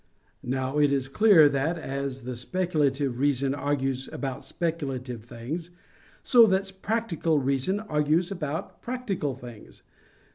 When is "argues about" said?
3.53-4.43, 7.81-8.81